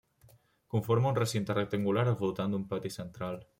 [0.75, 3.41] Conforma un recinte rectangular al voltant d'un pati central.